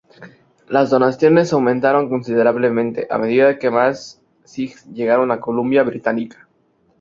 [0.67, 6.49] Las donaciones aumentaron considerablemente, a medida que más sijs llegaron a la Columbia Británica.